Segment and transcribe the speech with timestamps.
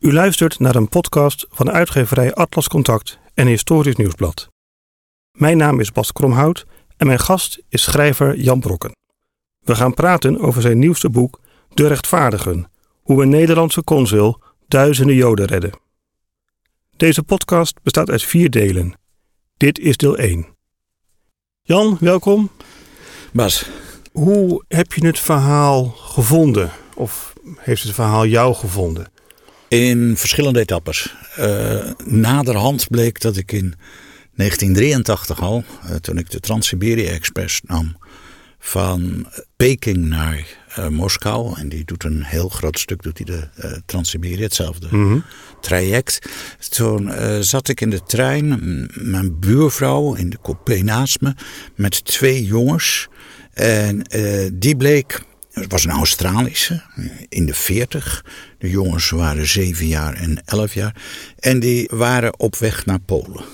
[0.00, 4.48] U luistert naar een podcast van uitgeverij Atlas Contact en Historisch Nieuwsblad.
[5.32, 8.96] Mijn naam is Bas Kromhout en mijn gast is schrijver Jan Brokken.
[9.58, 11.40] We gaan praten over zijn nieuwste boek
[11.74, 12.70] De Rechtvaardigen:
[13.02, 15.72] hoe een Nederlandse consul duizenden Joden redde.
[16.96, 18.94] Deze podcast bestaat uit vier delen.
[19.56, 20.46] Dit is deel 1.
[21.62, 22.50] Jan, welkom.
[23.32, 23.70] Bas.
[24.12, 26.70] Hoe heb je het verhaal gevonden?
[26.94, 29.18] Of heeft het verhaal jou gevonden?
[29.70, 31.14] In verschillende etappes.
[31.38, 33.74] Uh, naderhand bleek dat ik in
[34.34, 37.96] 1983 al, uh, toen ik de Trans-Siberië Express nam,
[38.58, 39.26] van
[39.56, 40.46] Peking naar
[40.78, 41.58] uh, Moskou.
[41.58, 45.24] En die doet een heel groot stuk, doet hij de uh, Trans-Siberië, hetzelfde mm -hmm.
[45.60, 46.28] traject.
[46.68, 48.58] Toen zat ik in de trein,
[48.94, 51.34] mijn buurvrouw in de coupé naast me,
[51.74, 53.08] met twee jongens.
[53.52, 54.02] En
[54.52, 55.28] die bleek
[55.60, 56.82] het was een Australische,
[57.28, 58.24] in de 40.
[58.58, 60.94] De jongens waren 7 jaar en 11 jaar.
[61.38, 63.44] En die waren op weg naar Polen.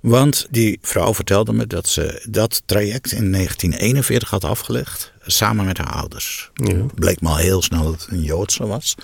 [0.00, 5.12] Want die vrouw vertelde me dat ze dat traject in 1941 had afgelegd.
[5.22, 6.50] Samen met haar ouders.
[6.54, 6.86] Ja.
[6.94, 8.94] Bleek me al heel snel dat het een Joodse was.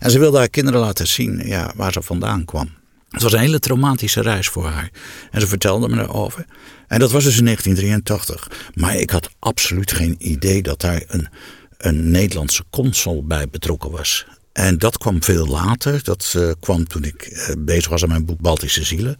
[0.00, 2.70] En ze wilde haar kinderen laten zien ja, waar ze vandaan kwam.
[3.12, 4.90] Het was een hele traumatische reis voor haar.
[5.30, 6.44] En ze vertelde me erover.
[6.88, 8.70] En dat was dus in 1983.
[8.74, 11.28] Maar ik had absoluut geen idee dat daar een,
[11.76, 14.26] een Nederlandse consul bij betrokken was.
[14.52, 16.00] En dat kwam veel later.
[16.02, 19.16] Dat uh, kwam toen ik uh, bezig was aan mijn boek Baltische Zielen.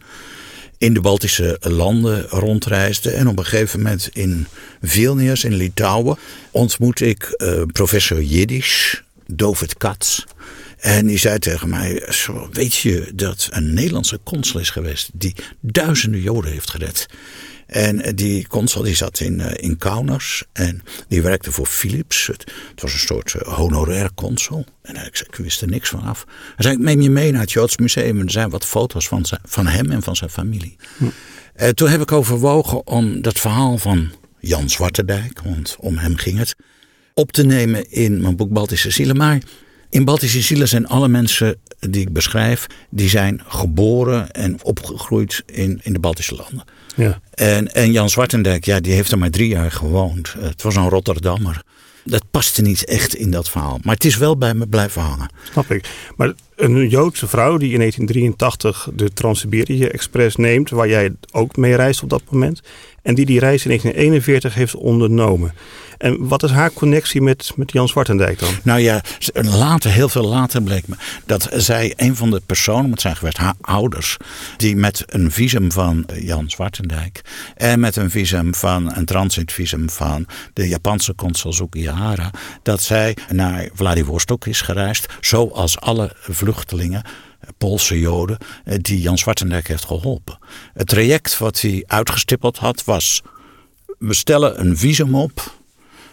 [0.77, 3.11] In de Baltische landen rondreisde.
[3.11, 4.47] En op een gegeven moment in
[4.81, 6.17] Vilnius in Litouwen
[6.51, 10.23] ontmoet ik uh, professor Jiddisch, Dovid Katz.
[10.83, 12.09] En die zei tegen mij:
[12.51, 17.05] Weet je dat een Nederlandse consul is geweest die duizenden Joden heeft gered?
[17.67, 22.27] En die consul die zat in, in Kaunas en die werkte voor Philips.
[22.27, 24.65] Het, het was een soort honorair consul.
[24.81, 26.25] En ik, zei, ik wist er niks van af.
[26.27, 28.19] Hij zei, ik neem je mee naar het Joods Museum.
[28.19, 30.75] En er zijn wat foto's van, zijn, van hem en van zijn familie.
[30.97, 31.03] Hm.
[31.03, 36.37] Uh, toen heb ik overwogen om dat verhaal van Jan Zwartendijk, want om hem ging
[36.37, 36.55] het,
[37.13, 39.17] op te nemen in mijn boek Baltische Zielen.
[39.17, 39.41] Maar
[39.93, 45.79] in Baltische Zielen zijn alle mensen die ik beschrijf, die zijn geboren en opgegroeid in,
[45.83, 46.63] in de Baltische landen.
[46.95, 47.19] Ja.
[47.33, 50.35] En, en Jan Zwartendijk, ja, die heeft er maar drie jaar gewoond.
[50.39, 51.63] Het was een Rotterdammer.
[52.03, 53.79] Dat paste niet echt in dat verhaal.
[53.83, 55.29] Maar het is wel bij me blijven hangen.
[55.51, 55.89] Snap ik.
[56.15, 56.33] Maar
[56.63, 62.03] een Joodse vrouw die in 1983 de Trans-Siberië Express neemt, waar jij ook mee reist
[62.03, 62.61] op dat moment,
[63.01, 65.53] en die die reis in 1941 heeft ondernomen.
[65.97, 68.53] En wat is haar connectie met, met Jan Zwartendijk dan?
[68.63, 69.01] Nou ja,
[69.33, 73.37] later, heel veel later bleek me dat zij een van de personen moet zijn geweest,
[73.37, 74.17] haar ouders,
[74.57, 77.21] die met een visum van Jan Zwartendijk
[77.55, 82.31] en met een visum van een transitvisum van de Japanse consul Sukihara,
[82.63, 86.15] dat zij naar Vladivostok is gereisd, zoals alle
[86.53, 87.03] vluchtelingen
[87.57, 88.37] Poolse Joden
[88.81, 90.37] die Jan Zwartendijk heeft geholpen.
[90.73, 93.21] Het traject wat hij uitgestippeld had was:
[93.97, 95.53] we stellen een visum op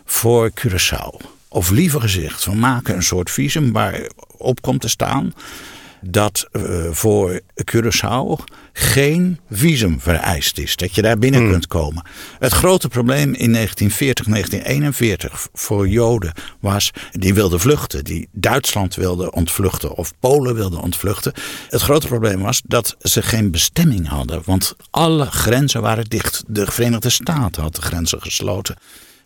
[0.04, 1.26] voor Curaçao.
[1.48, 5.32] Of liever gezegd, we maken een soort visum waarop komt te staan
[6.00, 7.40] dat uh, voor
[7.74, 10.76] Curaçao geen visum vereist is.
[10.76, 11.50] Dat je daar binnen hmm.
[11.50, 12.02] kunt komen.
[12.38, 18.04] Het grote probleem in 1940, 1941 voor Joden was, die wilden vluchten.
[18.04, 21.32] Die Duitsland wilden ontvluchten of Polen wilden ontvluchten.
[21.68, 24.42] Het grote probleem was dat ze geen bestemming hadden.
[24.44, 26.42] Want alle grenzen waren dicht.
[26.46, 28.76] De Verenigde Staten had de grenzen gesloten.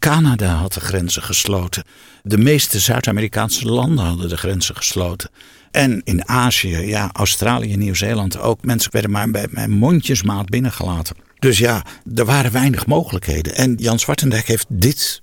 [0.05, 1.85] Canada had de grenzen gesloten.
[2.23, 5.31] De meeste Zuid-Amerikaanse landen hadden de grenzen gesloten.
[5.71, 8.65] En in Azië, ja, Australië, Nieuw-Zeeland ook.
[8.65, 11.17] Mensen werden maar bij mijn mondjesmaat binnengelaten.
[11.39, 11.85] Dus ja,
[12.15, 13.55] er waren weinig mogelijkheden.
[13.55, 15.21] En Jan Zwartendijk heeft dit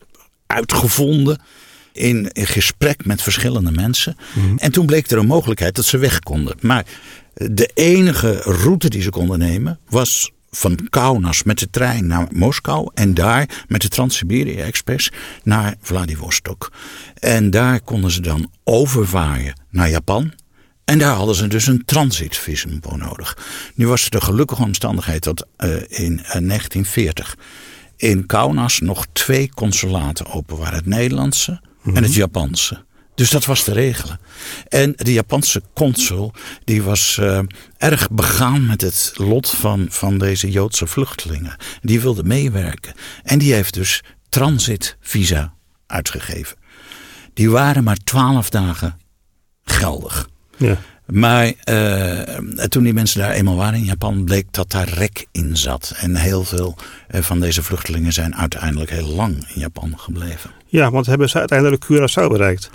[0.48, 1.42] uitgevonden
[1.94, 4.16] in, in gesprek met verschillende mensen.
[4.34, 4.58] Mhm.
[4.58, 6.56] En toen bleek er een mogelijkheid dat ze weg konden.
[6.60, 6.86] Maar
[7.34, 12.92] de enige route die ze konden nemen was van Kaunas met de trein naar Moskou
[12.94, 15.12] en daar met de Trans-Siberië Express
[15.44, 16.72] naar Vladivostok.
[17.20, 20.34] En daar konden ze dan overvaren naar Japan.
[20.86, 23.38] En daar hadden ze dus een transitvisum voor nodig.
[23.76, 27.38] Nu was het de gelukkige omstandigheid dat uh, in uh, 1940
[27.96, 32.18] in Kaunas nog twee consulaten open waren: het Nederlandse en het mhm.
[32.18, 32.86] Japanse.
[33.16, 34.20] Dus dat was te regelen.
[34.68, 37.40] En de Japanse consul die was uh,
[37.78, 41.56] erg begaan met het lot van, van deze Joodse vluchtelingen.
[41.82, 42.94] Die wilde meewerken.
[43.24, 45.54] En die heeft dus transitvisa
[45.88, 46.58] uitgegeven.
[47.34, 49.00] Die waren maar twaalf dagen
[49.64, 50.30] geldig.
[50.58, 50.78] Ja.
[51.06, 52.22] Maar uh,
[52.64, 55.94] toen die mensen daar eenmaal waren in Japan, bleek dat daar rek in zat.
[55.98, 56.76] En heel veel
[57.12, 60.52] uh, van deze vluchtelingen zijn uiteindelijk heel lang in Japan gebleven.
[60.66, 62.70] Ja, want hebben ze uiteindelijk Curaçao bereikt?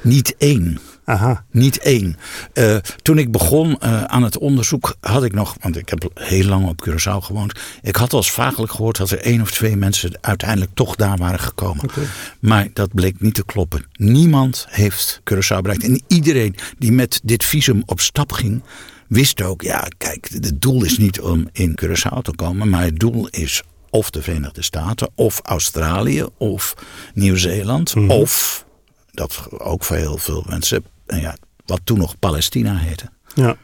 [0.00, 0.78] Niet één.
[1.04, 1.44] Aha.
[1.50, 2.16] Niet één.
[2.54, 6.44] Uh, toen ik begon uh, aan het onderzoek had ik nog, want ik heb heel
[6.44, 7.60] lang op Curaçao gewoond.
[7.82, 11.40] Ik had als vaaglijk gehoord dat er één of twee mensen uiteindelijk toch daar waren
[11.40, 11.84] gekomen.
[11.84, 12.04] Okay.
[12.40, 13.84] Maar dat bleek niet te kloppen.
[13.92, 15.84] Niemand heeft Curaçao bereikt.
[15.84, 18.62] En iedereen die met dit visum op stap ging,
[19.08, 22.98] wist ook, ja kijk, het doel is niet om in Curaçao te komen, maar het
[22.98, 26.74] doel is of de Verenigde Staten, of Australië, of
[27.14, 28.10] Nieuw-Zeeland, mm -hmm.
[28.10, 28.64] of,
[29.12, 31.36] dat ook voor heel veel mensen, ja,
[31.66, 33.10] wat toen nog Palestina heette.
[33.34, 33.56] Ja,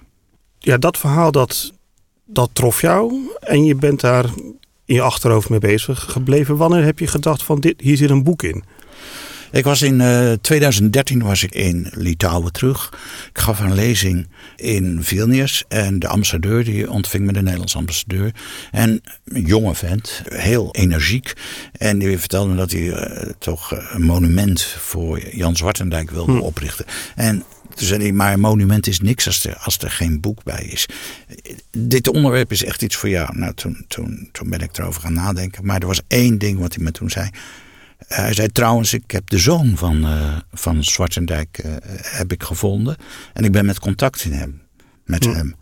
[0.58, 1.72] ja dat verhaal dat,
[2.25, 4.25] dat trof jou en je bent daar
[4.84, 6.56] in je achterhoofd mee bezig gebleven.
[6.56, 8.64] Wanneer heb je gedacht van dit, hier zit een boek in?
[9.56, 12.93] Ik was in uh, 2013 was ik in Litouwen terug.
[13.29, 15.64] Ik gaf een lezing in Vilnius.
[15.69, 18.35] En de ambassadeur die ontving me, de Nederlandse ambassadeur.
[18.70, 21.32] En een jonge vent, heel energiek.
[21.73, 26.38] En die vertelde me dat hij uh, toch een monument voor Jan Zwartendijk wilde hm.
[26.38, 26.85] oprichten.
[27.14, 27.44] En
[27.75, 30.64] toen zei hij, maar een monument is niks als er, als er geen boek bij
[30.64, 30.87] is.
[31.70, 33.38] Dit onderwerp is echt iets voor jou.
[33.38, 35.67] Nou, toen, toen, toen ben ik erover gaan nadenken.
[35.67, 37.31] Maar er was één ding wat hij me toen zei.
[37.98, 41.72] Hij zei trouwens, ik heb de zoon van, uh, van Zwartendijk uh,
[42.02, 42.96] heb ik gevonden.
[43.32, 44.60] En ik ben met contact in hem,
[45.04, 45.31] met hm.
[45.31, 45.54] hem.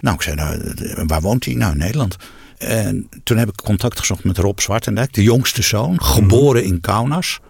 [0.00, 0.74] Nou, ik zei, nou,
[1.06, 1.54] waar woont hij?
[1.54, 2.16] Nou, in Nederland.
[2.58, 6.02] En toen heb ik contact gezocht met Rob Zwartendijk, de jongste zoon.
[6.02, 7.40] Geboren in Kaunas.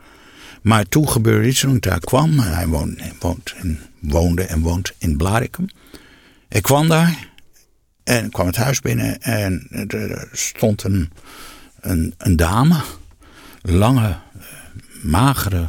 [0.63, 2.39] Maar toen gebeurde iets toen ik daar kwam.
[2.39, 3.55] Hij woont
[4.01, 5.69] woonde en woont in Blarikum.
[6.49, 7.29] Ik kwam daar
[8.05, 11.11] en kwam het huis binnen en er stond een,
[11.81, 12.81] een, een dame,
[13.63, 14.17] lange,
[15.03, 15.69] magere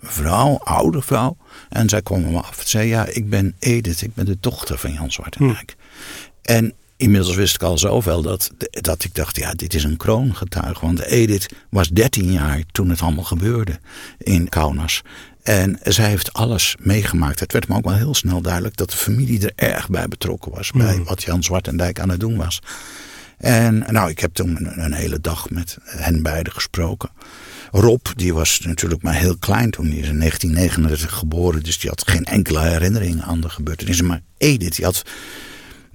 [0.00, 1.36] vrouw, oude vrouw.
[1.68, 4.78] En zij kwam me af en zei: Ja, ik ben Edith, ik ben de dochter
[4.78, 5.76] van Jan Zwartenrijk.
[5.76, 6.52] Hm.
[6.52, 10.80] En inmiddels wist ik al zoveel dat, dat ik dacht: Ja, dit is een kroongetuige.
[10.80, 13.78] Want Edith was 13 jaar toen het allemaal gebeurde
[14.18, 15.02] in Kaunas.
[15.42, 17.40] En zij heeft alles meegemaakt.
[17.40, 20.52] Het werd me ook wel heel snel duidelijk dat de familie er erg bij betrokken
[20.52, 20.70] was.
[20.70, 21.02] Bij hm.
[21.02, 22.60] wat Jan Zwartendijk aan het doen was.
[23.38, 27.10] En nou, ik heb toen een, een hele dag met hen beiden gesproken.
[27.70, 29.86] Rob, die was natuurlijk maar heel klein toen.
[29.86, 31.62] hij is in 1939 geboren.
[31.62, 34.06] Dus die had geen enkele herinnering aan de gebeurtenissen.
[34.06, 35.02] Maar Edith, die had,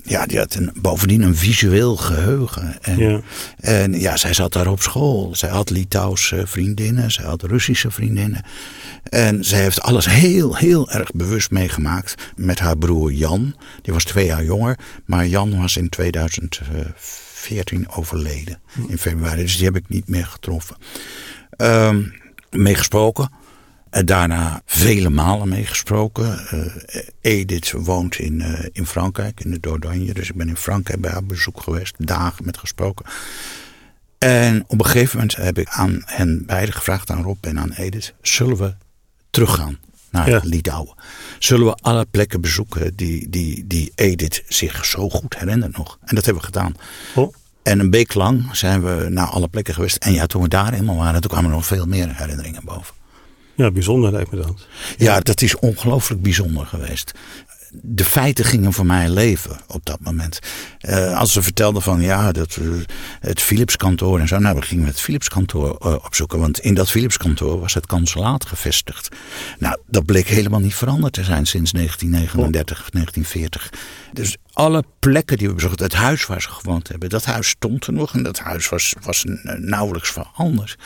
[0.04, 2.82] ja, die had een, bovendien een visueel geheugen.
[2.82, 3.22] En ja.
[3.60, 5.36] en ja, zij zat daar op school.
[5.36, 7.12] Zij had Litouwse vriendinnen.
[7.12, 8.46] Zij had Russische vriendinnen.
[9.04, 13.56] En zij heeft alles heel, heel erg bewust meegemaakt met haar broer Jan.
[13.82, 14.80] Die was twee jaar jonger.
[15.06, 18.60] Maar Jan was in 2014 overleden.
[18.88, 19.42] In februari.
[19.42, 20.76] Dus die heb ik niet meer getroffen
[21.62, 22.14] um,
[22.50, 23.32] meegesproken.
[23.90, 26.40] En daarna vele malen meegesproken.
[26.54, 26.66] Uh,
[27.22, 30.14] Edith woont in, uh, in Frankrijk, in de Dordogne.
[30.14, 31.96] Dus ik ben in Frankrijk bij haar bezoek geweest.
[31.98, 33.06] Dagen met gesproken.
[34.18, 37.72] En op een gegeven moment heb ik aan hen beiden gevraagd, aan Rob en aan
[37.72, 38.14] Edith.
[38.22, 38.74] Zullen we
[39.30, 39.80] teruggaan
[40.12, 40.42] naar ja.
[40.44, 40.96] Litouwen?
[41.40, 45.98] Zullen we alle plekken bezoeken die, die, die Edith zich zo goed herinnert nog?
[46.04, 46.76] En dat hebben we gedaan.
[47.16, 47.34] Oh.
[47.64, 49.98] En een week lang zijn we naar alle plekken geweest.
[49.98, 52.96] En ja, toen we daar eenmaal waren, toen kwamen er nog veel meer herinneringen boven.
[53.56, 54.68] Ja, bijzonder lijkt me dat.
[54.98, 57.14] Ja, dat is ongelooflijk bijzonder geweest
[57.72, 60.40] de feiten gingen voor mij leven op dat moment.
[60.82, 62.82] Uh, als ze vertelden van ja, dat, uh,
[63.20, 64.38] het Philipskantoor en zo.
[64.40, 66.40] Nou, we gingen het Philipskantoor uh, opzoeken.
[66.40, 69.16] Want in dat Philipskantoor was het consulaat gevestigd.
[69.60, 73.70] Nou, dat bleek helemaal niet veranderd te zijn sinds 1939 of 1940.
[74.14, 77.88] Dus alle plekken die we bezochten, het huis waar ze gewoond hebben, dat huis stond
[77.88, 79.24] er nog en dat huis was, was
[79.58, 80.78] nauwelijks veranderd.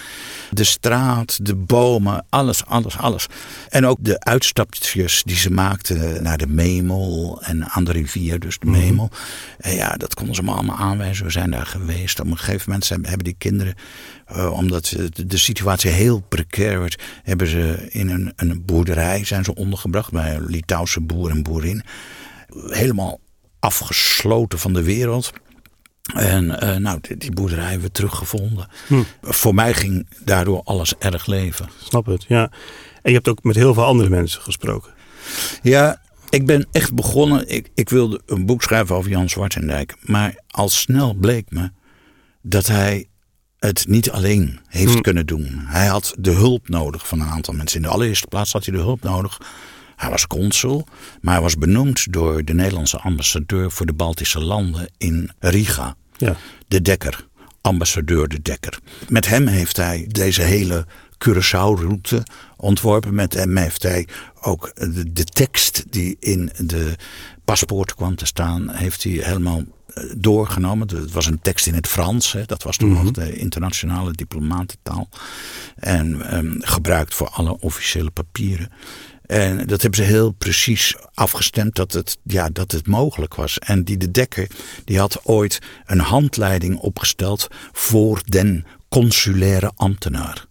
[0.51, 3.27] De straat, de bomen, alles, alles, alles.
[3.69, 8.59] En ook de uitstapjes die ze maakten naar de Memel en aan de rivier, dus
[8.59, 8.79] de mhm.
[8.79, 9.09] Memel.
[9.57, 11.25] En ja, dat konden ze me allemaal aanwijzen.
[11.25, 12.19] We zijn daar geweest.
[12.19, 13.75] Op een gegeven moment hebben die kinderen,
[14.31, 19.55] uh, omdat de situatie heel precair werd, hebben ze in een, een boerderij zijn ze
[19.55, 21.83] ondergebracht bij een Litouwse boer en boerin
[22.67, 23.19] helemaal
[23.59, 25.33] afgesloten van de wereld.
[26.13, 28.67] En uh, nou, die, die, boerderij hebben we teruggevonden.
[28.87, 29.03] Hm.
[29.21, 31.69] Voor mij ging daardoor alles erg leven.
[31.83, 32.51] Snap het, ja.
[33.01, 34.93] En je hebt ook met heel veel andere mensen gesproken.
[35.61, 36.01] Ja,
[36.35, 37.49] ik ben echt begonnen.
[37.49, 39.95] Ik, ik wilde een boek schrijven over Jan Zwartendijk.
[40.01, 41.71] Maar al snel bleek me
[42.41, 43.05] dat hij
[43.59, 45.01] het niet alleen heeft hm.
[45.01, 45.61] kunnen doen.
[45.65, 47.77] Hij had de hulp nodig van een aantal mensen.
[47.77, 49.39] In de allereerste plaats had hij de hulp nodig
[49.95, 50.87] hij was consul,
[51.21, 55.95] maar hij was benoemd door de Nederlandse ambassadeur voor de Baltische landen in Riga.
[56.17, 56.35] Ja.
[56.67, 57.27] De Dekker,
[57.61, 58.79] ambassadeur de Dekker.
[59.09, 60.85] Met hem heeft hij deze hele
[61.29, 62.23] Curaçao-route
[62.57, 63.13] ontworpen.
[63.13, 64.07] Met hem heeft hij
[64.41, 66.95] ook de, de tekst die in de
[67.45, 70.87] paspoort kwam te staan, heeft hij helemaal eh, doorgenomen.
[70.87, 72.31] Het was een tekst in het Frans.
[72.31, 72.45] Hè.
[72.45, 73.13] Dat was toen nog mhm.
[73.13, 75.09] de internationale diplomatentaal.
[75.75, 78.71] En um, gebruikt voor alle officiële papieren.
[79.25, 83.59] En dat hebben ze heel precies afgestemd dat het, ja, dat het mogelijk was.
[83.59, 84.47] En die de Dekker
[84.83, 90.45] die had ooit een handleiding opgesteld voor den consulaire ambtenaar.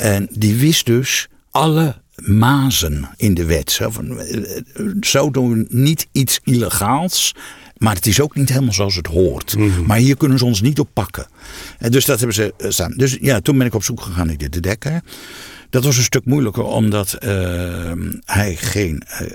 [0.00, 3.70] En die wist dus alle mazen in de wet.
[3.70, 4.62] Zo, van, eh,
[5.00, 7.34] zo doen we niet iets illegaals.
[7.76, 9.56] Maar het is ook niet helemaal zoals het hoort.
[9.86, 11.26] Maar hier kunnen ze ons niet op pakken.
[11.78, 12.98] En dus dat hebben ze eh, samen.
[12.98, 15.02] Dus ja, toen ben ik op zoek gegaan naar de Dekker.
[15.70, 17.92] Dat was een stuk moeilijker omdat uh,
[18.24, 19.28] hij geen uh,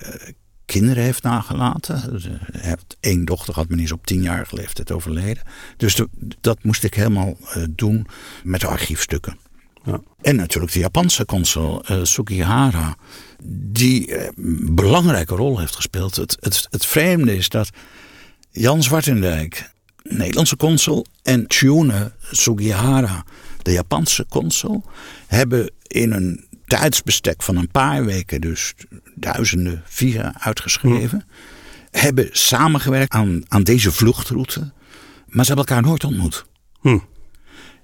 [0.65, 2.11] kinderen heeft nagelaten.
[2.11, 5.43] Dus, hij heeft één dochter gehad, maar die is op tienjarige leeftijd overleden.
[5.77, 6.07] Dus de,
[6.41, 8.07] dat moest ik helemaal uh, doen
[8.43, 9.37] met de archiefstukken.
[9.85, 10.01] Ja.
[10.21, 12.95] En natuurlijk de Japanse consul Sugihara,
[13.47, 16.15] die een belangrijke rol heeft gespeeld.
[16.15, 17.69] Het, het, het vreemde is dat
[18.51, 19.71] Jan Zwartendijk,
[20.03, 23.23] Nederlandse consul, en Tjune Sugihara,
[23.61, 24.83] de Japanse consul,
[25.27, 28.73] hebben in een tijdsbestek van een paar weken, dus
[29.15, 31.97] duizenden via uitgeschreven, hm.
[31.99, 34.59] hebben samengewerkt aan, aan deze vluchtroute,
[35.25, 36.45] maar ze hebben elkaar nooit ontmoet.
[36.81, 36.97] Hm.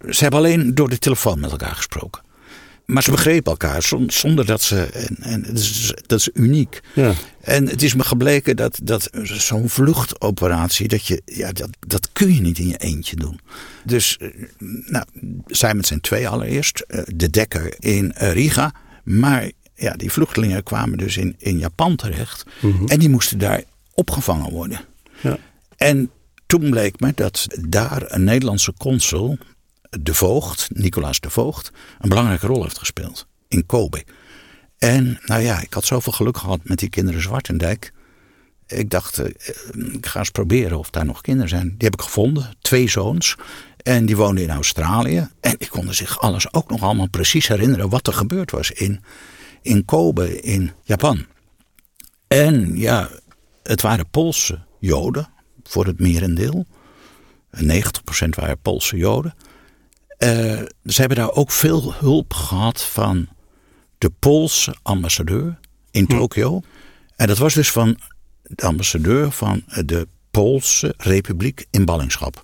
[0.09, 2.21] Ze hebben alleen door de telefoon met elkaar gesproken.
[2.85, 4.83] Maar ze begrepen elkaar zonder dat ze.
[4.83, 6.81] En, en dat, is, dat is uniek.
[6.93, 7.13] Ja.
[7.41, 10.87] En het is me gebleken dat, dat zo'n vluchtoperatie.
[10.87, 13.39] Dat, je, ja, dat, dat kun je niet in je eentje doen.
[13.83, 14.29] Dus eh,
[14.85, 15.05] nou,
[15.45, 16.79] zij met zijn twee allereerst.
[16.79, 18.73] Eh, de dekker in eh, Riga.
[19.03, 22.45] Maar ja, die vluchtelingen kwamen dus in, in Japan terecht.
[22.61, 22.85] Mhm.
[22.85, 24.79] En die moesten daar opgevangen worden.
[25.21, 25.37] Ja.
[25.77, 26.09] En
[26.45, 29.37] toen bleek me dat daar een Nederlandse consul
[29.99, 34.03] de Voogd, Nicolaas de Voogd, een belangrijke rol heeft gespeeld in Kobe.
[34.77, 37.93] En nou ja, ik had zoveel geluk gehad met die kinderen Zwartendijk.
[38.67, 39.25] Ik dacht, eh,
[39.93, 41.67] ik ga eens proberen of daar nog kinderen zijn.
[41.67, 43.35] Die heb ik gevonden, twee zoons.
[43.77, 45.27] En die woonden in Australië.
[45.39, 49.03] En die konden zich alles ook nog allemaal precies herinneren wat er gebeurd was in,
[49.61, 51.25] in Kobe, in Japan.
[52.27, 53.09] En ja,
[53.63, 55.27] het waren Poolse Joden,
[55.63, 56.65] voor het merendeel.
[57.51, 57.65] 90%
[58.29, 59.33] waren Poolse Joden.
[60.23, 60.29] Uh,
[60.85, 63.27] ze hebben daar ook veel hulp gehad van
[63.97, 65.59] de Poolse ambassadeur
[65.91, 66.17] in hm.
[66.17, 66.61] Tokio.
[67.15, 67.97] En dat was dus van
[68.41, 72.43] de ambassadeur van de Poolse Republiek in ballingschap.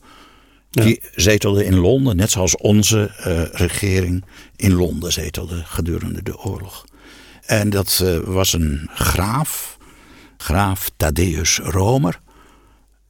[0.70, 6.86] Die zetelde in Londen, net zoals onze uh, regering in Londen zetelde gedurende de oorlog.
[7.46, 9.78] En dat uh, was een graaf,
[10.38, 12.20] graaf Thaddeus Romer.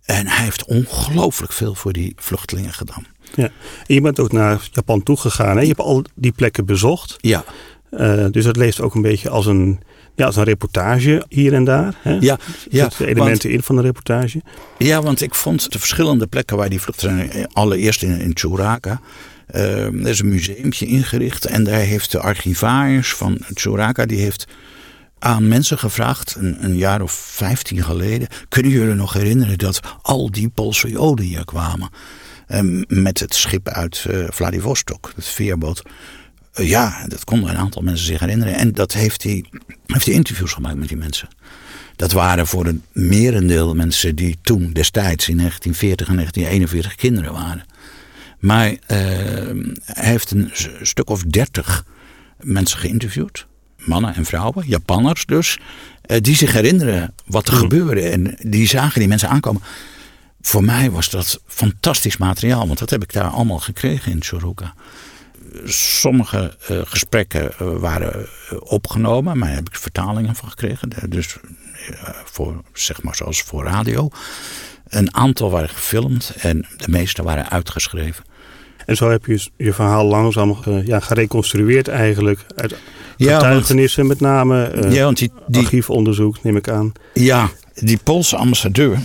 [0.03, 3.05] En hij heeft ongelooflijk veel voor die vluchtelingen gedaan.
[3.35, 3.49] Ja.
[3.87, 5.55] En je bent ook naar Japan toegegaan.
[5.55, 5.61] Hè?
[5.61, 7.15] Je hebt al die plekken bezocht.
[7.17, 7.43] Ja.
[7.91, 9.79] Uh, dus dat leest ook een beetje als een,
[10.15, 11.95] ja, als een reportage hier en daar.
[12.01, 12.17] Hè?
[12.19, 12.37] Ja,
[12.69, 12.89] ja.
[12.97, 14.41] de elementen in van de reportage.
[14.77, 17.31] Ja, want ik vond de verschillende plekken waar die vluchtelingen...
[17.31, 19.01] Eh, allereerst in, in Churaka...
[19.55, 24.05] Uh, er is een museumtje ingericht en daar heeft de archivaris van Churaka...
[24.05, 24.47] die heeft
[25.19, 28.27] aan mensen gevraagd, een, een, jaar of vijftien geleden...
[28.49, 31.89] kunnen jullie nog herinneren dat al die Poolse Joden hier kwamen...
[32.47, 35.81] Ehm, met het schip uit uh, Vladivostok, het veerboot.
[36.55, 38.55] Uh, ja, dat konden een aantal mensen zich herinneren.
[38.55, 39.45] En dat heeft hij,
[39.85, 41.27] heeft hij interviews gemaakt met die mensen.
[41.95, 47.65] Dat waren voor een merendeel mensen die toen destijds in 1940 en 1941 kinderen waren.
[48.39, 48.77] Maar uh,
[49.83, 50.51] hij heeft een
[50.81, 51.85] stuk of dertig
[52.39, 53.47] mensen geïnterviewd.
[53.77, 55.59] Mannen en vrouwen, Japanners dus.
[56.05, 57.61] Uh, die zich herinneren wat er hmm.
[57.61, 58.01] gebeurde.
[58.01, 59.61] En die zagen die mensen aankomen
[60.47, 64.73] voor mij was dat fantastisch materiaal, want dat heb ik daar allemaal gekregen in Suruka.
[65.65, 70.89] Sommige uh, gesprekken uh, waren uh, opgenomen, maar daar heb ik vertalingen van gekregen.
[71.09, 71.37] Dus
[72.25, 74.09] voor, zeg maar zoals voor radio.
[74.87, 78.23] Een aantal waren gefilmd en de meeste waren uitgeschreven.
[78.85, 82.45] En zo heb je je verhaal langzaam ja, gereconstrueerd eigenlijk.
[82.55, 82.75] Uit
[83.17, 84.91] getuigenissen ja, want, met name.
[84.93, 86.91] ja, want die, die, archiefonderzoek neem ik aan.
[87.13, 88.99] Ja, die Poolse ambassadeur eh,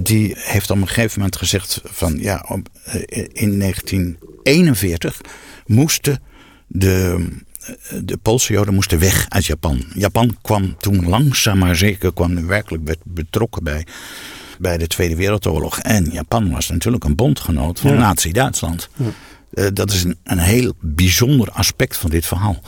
[0.00, 2.46] die heeft op een gegeven moment gezegd van ja,
[2.84, 5.20] eh, in 1941
[5.66, 6.22] moesten
[6.66, 7.26] de,
[7.60, 9.84] eh, de Poolse Joden moesten weg uit Japan.
[9.94, 13.86] Japan kwam toen langzaam maar zeker kwam werkelijk betrokken bij,
[14.58, 15.78] bij de Tweede Wereldoorlog.
[15.78, 18.88] En Japan was natuurlijk een bondgenoot van Nazi-Duitsland.
[19.72, 22.62] dat is een, een heel bijzonder aspect van dit verhaal.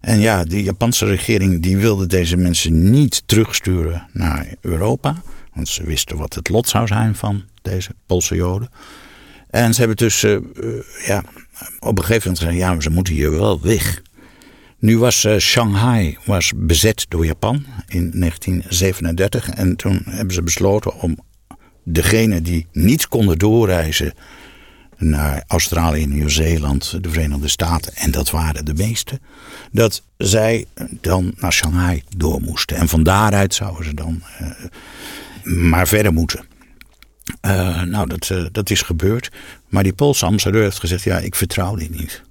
[0.00, 5.22] En ja, de Japanse regering die wilde deze mensen niet terugsturen naar Europa.
[5.54, 8.68] Want ze wisten wat het lot zou zijn van deze Poolse Joden.
[9.50, 10.38] En ze hebben dus uh,
[11.06, 11.22] ja,
[11.78, 14.02] op een gegeven moment gezegd: ja, ze moeten hier wel weg.
[14.78, 19.48] Nu was uh, Shanghai was bezet door Japan in 1937.
[19.48, 21.18] En toen hebben ze besloten om
[21.84, 24.12] degenen die niet konden doorreizen
[24.96, 29.20] naar Australië, Nieuw-Zeeland, de Verenigde Staten, en dat waren de meeste,
[29.72, 30.66] dat zij
[31.00, 32.76] dan naar Shanghai door moesten.
[32.76, 34.22] En van daaruit zouden ze dan
[35.44, 36.44] maar verder moeten.
[37.42, 39.30] Uh, nou, dat, uh, dat is gebeurd.
[39.68, 42.22] Maar die Poolse ambassadeur heeft gezegd: Ja, ik vertrouw dit niet.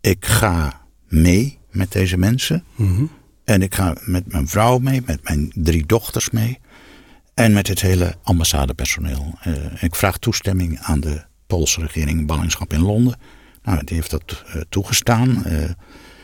[0.00, 2.64] Ik ga mee met deze mensen.
[2.74, 3.10] Mm -hmm.
[3.44, 6.58] En ik ga met mijn vrouw mee, met mijn drie dochters mee.
[7.34, 9.38] En met het hele ambassadepersoneel.
[9.46, 13.18] Uh, ik vraag toestemming aan de Poolse regering, ballingschap in Londen.
[13.62, 15.44] Nou, die heeft dat toegestaan.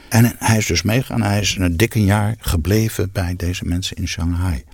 [0.08, 1.22] En hij is dus meegegaan.
[1.22, 4.64] Hij is een dikke jaar gebleven bij deze mensen in Shanghai.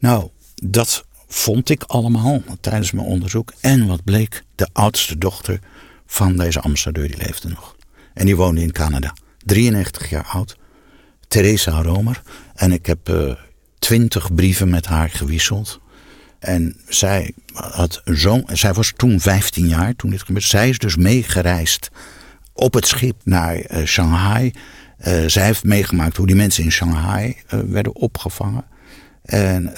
[0.00, 0.28] Nou,
[0.62, 3.52] dat vond ik allemaal tijdens mijn onderzoek.
[3.60, 5.60] En wat bleek, de oudste dochter
[6.06, 7.76] van deze ambassadeur, die leefde nog.
[8.14, 9.14] En die woonde in Canada.
[9.44, 10.56] 93 jaar oud.
[11.28, 12.22] Teresa Romer.
[12.54, 13.32] En ik heb uh,
[13.78, 15.80] twintig brieven met haar gewisseld.
[16.38, 20.46] En zij, had zo, zij was toen 15 jaar toen dit gebeurde.
[20.46, 21.90] Zij is dus meegereisd
[22.52, 24.50] op het schip naar uh, Shanghai.
[25.06, 28.64] Uh, zij heeft meegemaakt hoe die mensen in Shanghai werden opgevangen.
[29.30, 29.72] En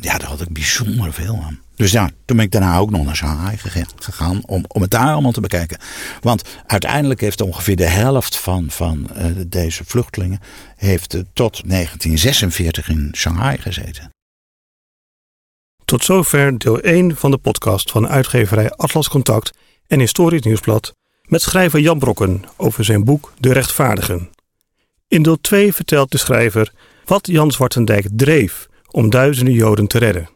[0.00, 1.60] ja, daar had ik bijzonder veel aan.
[1.78, 3.56] Dus ja, toen ben ik daarna ook nog naar Shanghai
[3.96, 5.78] gegaan om, om het daar allemaal te bekijken.
[6.20, 10.40] Want uiteindelijk heeft ongeveer de helft van, van uh, deze vluchtelingen
[10.76, 14.10] heeft, uh, tot 1946 in Shanghai gezeten.
[15.84, 19.50] Tot zover deel 1 van de podcast van uitgeverij Atlas Contact
[19.86, 24.30] en Historisch Nieuwsblad met schrijver Jan Brokken over zijn boek De Rechtvaardigen.
[25.08, 26.72] In deel 2 vertelt de schrijver
[27.04, 30.26] wat Jan Zwartendijk dreef om duizenden Joden te redden.